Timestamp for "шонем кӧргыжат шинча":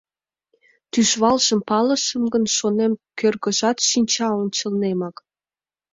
2.57-4.27